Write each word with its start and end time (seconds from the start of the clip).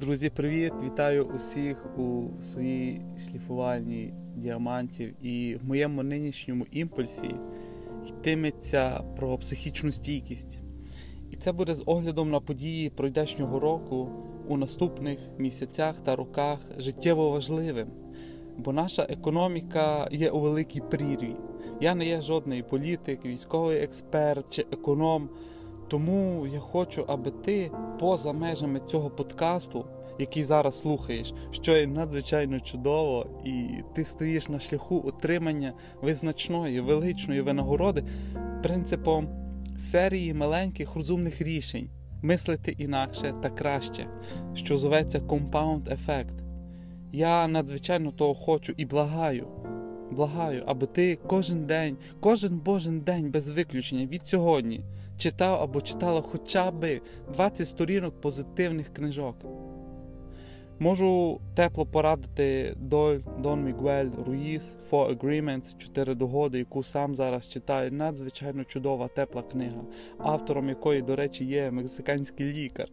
Друзі, 0.00 0.30
привіт! 0.30 0.72
Вітаю 0.82 1.24
усіх 1.24 1.98
у 1.98 2.28
своїй 2.42 3.00
шліфувальні 3.18 4.14
діамантів. 4.34 5.26
І 5.26 5.56
в 5.62 5.68
моєму 5.68 6.02
нинішньому 6.02 6.66
імпульсі 6.70 7.34
йтиметься 8.08 9.04
про 9.16 9.38
психічну 9.38 9.92
стійкість. 9.92 10.58
І 11.30 11.36
це 11.36 11.52
буде 11.52 11.74
з 11.74 11.82
оглядом 11.86 12.30
на 12.30 12.40
події 12.40 12.90
пройдешнього 12.90 13.60
року 13.60 14.08
у 14.48 14.56
наступних 14.56 15.18
місяцях 15.38 16.00
та 16.00 16.16
роках 16.16 16.58
життєво 16.78 17.30
важливим. 17.30 17.88
Бо 18.58 18.72
наша 18.72 19.06
економіка 19.10 20.08
є 20.12 20.30
у 20.30 20.40
великій 20.40 20.80
прірві. 20.80 21.36
Я 21.80 21.94
не 21.94 22.06
є 22.06 22.20
жодний 22.20 22.62
політик, 22.62 23.24
військовий 23.24 23.78
експерт 23.78 24.44
чи 24.50 24.66
економ. 24.72 25.28
Тому 25.88 26.46
я 26.46 26.58
хочу, 26.58 27.04
аби 27.08 27.30
ти 27.30 27.70
поза 28.00 28.32
межами 28.32 28.80
цього 28.86 29.10
подкасту, 29.10 29.84
який 30.18 30.44
зараз 30.44 30.78
слухаєш, 30.78 31.34
що 31.50 31.76
є 31.76 31.86
надзвичайно 31.86 32.60
чудово, 32.60 33.26
і 33.44 33.68
ти 33.94 34.04
стоїш 34.04 34.48
на 34.48 34.60
шляху 34.60 35.02
отримання 35.06 35.72
визначної, 36.02 36.80
величної 36.80 37.40
винагороди 37.40 38.04
принципом 38.62 39.28
серії 39.78 40.34
маленьких 40.34 40.94
розумних 40.94 41.42
рішень, 41.42 41.90
мислити 42.22 42.72
інакше 42.78 43.34
та 43.42 43.50
краще, 43.50 44.06
що 44.54 44.78
зоветься 44.78 45.20
компаунд 45.20 45.88
ефект. 45.88 46.34
Я 47.12 47.48
надзвичайно 47.48 48.12
того 48.12 48.34
хочу 48.34 48.72
і 48.76 48.84
благаю. 48.84 49.46
Благаю, 50.10 50.62
аби 50.66 50.86
ти 50.86 51.18
кожен 51.26 51.66
день, 51.66 51.96
кожен 52.20 52.58
божий 52.58 53.00
день 53.00 53.30
без 53.30 53.48
виключення 53.48 54.06
від 54.06 54.26
сьогодні 54.26 54.80
читав 55.18 55.62
або 55.62 55.80
читала 55.80 56.20
хоча 56.20 56.70
б 56.70 57.00
20 57.32 57.68
сторінок 57.68 58.20
позитивних 58.20 58.92
книжок. 58.92 59.36
Можу 60.78 61.40
тепло 61.54 61.86
порадити 61.86 62.74
Доль 62.76 63.18
Дон 63.38 63.64
Мігуель 63.64 64.10
Руїс 64.26 64.76
Four 64.90 65.18
Agreements 65.18 65.78
Чотири 65.78 66.14
догоди, 66.14 66.58
яку 66.58 66.82
сам 66.82 67.16
зараз 67.16 67.48
читаю. 67.48 67.92
Надзвичайно 67.92 68.64
чудова 68.64 69.08
тепла 69.08 69.42
книга, 69.42 69.84
автором 70.18 70.68
якої, 70.68 71.02
до 71.02 71.16
речі, 71.16 71.44
є 71.44 71.70
мексиканський 71.70 72.52
лікар, 72.52 72.88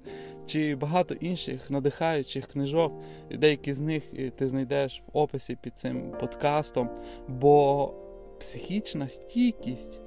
чи 0.45 0.75
багато 0.75 1.13
інших 1.13 1.69
надихаючих 1.69 2.47
книжок. 2.47 2.93
Деякі 3.31 3.73
з 3.73 3.79
них 3.79 4.03
ти 4.35 4.49
знайдеш 4.49 5.03
в 5.07 5.17
описі 5.17 5.57
під 5.61 5.79
цим 5.79 6.11
подкастом. 6.19 6.89
Бо 7.27 7.93
психічна 8.39 9.07
стійкість 9.07 10.01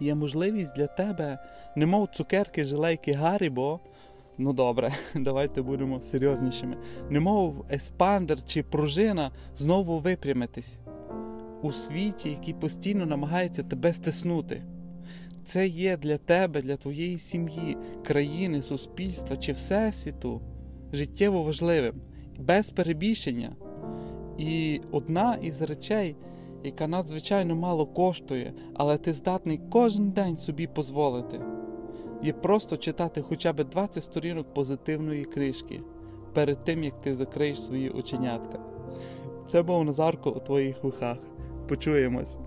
є 0.00 0.14
можливість 0.14 0.76
для 0.76 0.86
тебе, 0.86 1.38
немов 1.76 2.08
цукерки, 2.12 2.64
жилейки 2.64 3.12
Гарібо. 3.12 3.80
Ну 4.38 4.52
добре, 4.52 4.92
давайте 5.14 5.62
будемо 5.62 6.00
серйознішими. 6.00 6.76
Немов 7.10 7.64
еспандер 7.70 8.38
чи 8.46 8.62
пружина 8.62 9.32
знову 9.56 9.98
випрямитись 9.98 10.78
у 11.62 11.72
світі, 11.72 12.30
який 12.30 12.54
постійно 12.54 13.06
намагається 13.06 13.62
тебе 13.62 13.92
стиснути. 13.92 14.62
Це 15.44 15.66
є 15.66 15.96
для 15.96 16.18
тебе, 16.18 16.62
для 16.62 16.76
твоєї 16.76 17.18
сім'ї, 17.18 17.76
країни, 18.04 18.62
суспільства 18.62 19.36
чи 19.36 19.52
всесвіту 19.52 20.40
життєво 20.92 21.42
важливим, 21.42 21.94
без 22.38 22.70
перебільшення. 22.70 23.52
І 24.38 24.80
одна 24.90 25.38
із 25.42 25.62
речей, 25.62 26.16
яка 26.64 26.86
надзвичайно 26.86 27.56
мало 27.56 27.86
коштує, 27.86 28.54
але 28.74 28.98
ти 28.98 29.12
здатний 29.12 29.60
кожен 29.70 30.10
день 30.10 30.36
собі 30.36 30.68
дозволити, 30.76 31.40
є 32.22 32.32
просто 32.32 32.76
читати 32.76 33.22
хоча 33.22 33.52
б 33.52 33.64
20 33.64 34.02
сторінок 34.04 34.54
позитивної 34.54 35.24
кришки 35.24 35.80
перед 36.34 36.64
тим, 36.64 36.84
як 36.84 37.00
ти 37.00 37.14
закриєш 37.14 37.62
свої 37.62 37.90
оченятка. 37.90 38.58
Це 39.46 39.62
був 39.62 39.84
Назарко 39.84 40.30
у 40.30 40.40
твоїх 40.40 40.84
вухах. 40.84 41.18
Почуємось. 41.68 42.38